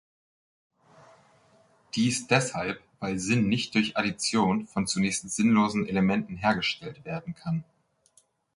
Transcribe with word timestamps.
Dies 1.93 2.25
deshalb, 2.25 2.81
weil 2.99 3.19
Sinn 3.19 3.47
nicht 3.47 3.75
durch 3.75 3.97
Addition 3.97 4.65
von 4.65 4.87
zunächst 4.87 5.29
sinnlosen 5.29 5.87
Elementen 5.87 6.37
hergestellt 6.37 7.05
werden 7.05 7.35
kann. 7.35 7.63